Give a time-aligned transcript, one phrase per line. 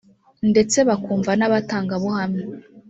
[0.51, 2.45] ndetse bakumva n abatangabuhamya